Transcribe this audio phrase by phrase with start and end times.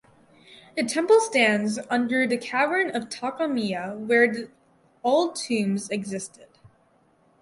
[0.75, 4.49] The temple stands under the cavern of Takamiya where the
[5.03, 6.47] old tombs existed.